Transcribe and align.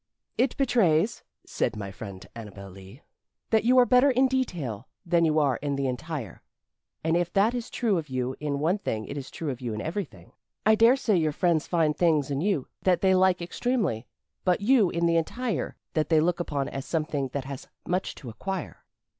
"It 0.35 0.57
betrays," 0.57 1.21
said 1.45 1.75
my 1.75 1.91
friend 1.91 2.25
Annabel 2.35 2.71
Lee, 2.71 3.03
"that 3.51 3.63
you 3.65 3.77
are 3.77 3.85
better 3.85 4.09
in 4.09 4.27
detail 4.27 4.87
than 5.05 5.25
you 5.25 5.37
are 5.37 5.57
in 5.57 5.75
the 5.75 5.85
entire. 5.85 6.41
And 7.03 7.15
if 7.15 7.31
that 7.33 7.53
is 7.53 7.69
true 7.69 7.99
of 7.99 8.09
you 8.09 8.35
in 8.39 8.57
one 8.57 8.79
thing 8.79 9.05
it 9.05 9.15
is 9.15 9.29
true 9.29 9.51
of 9.51 9.61
you 9.61 9.75
in 9.75 9.79
everything. 9.79 10.31
I 10.65 10.73
daresay 10.73 11.17
your 11.17 11.31
friends 11.33 11.67
find 11.67 11.95
things 11.95 12.31
in 12.31 12.41
you 12.41 12.67
that 12.81 13.01
they 13.01 13.13
like 13.13 13.43
extremely, 13.43 14.07
but 14.43 14.59
you 14.59 14.89
in 14.89 15.05
the 15.05 15.17
entire 15.17 15.75
they 15.93 16.19
look 16.19 16.39
upon 16.39 16.67
as 16.67 16.83
something 16.83 17.27
that 17.33 17.45
has 17.45 17.67
much 17.87 18.15
to 18.15 18.29
acquire." 18.31 18.83